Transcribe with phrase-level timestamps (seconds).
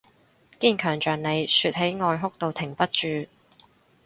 [0.59, 3.27] 堅強像你，說起愛哭到停不住